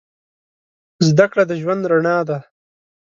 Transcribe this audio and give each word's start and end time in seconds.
زده 1.07 1.25
کړه 1.31 1.43
د 1.47 1.51
ژوند 1.61 1.83
رڼا 1.91 2.17
ده. 2.29 2.37